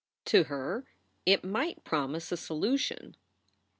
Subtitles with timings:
[0.25, 0.87] To her
[1.27, 3.15] it might promise a solution.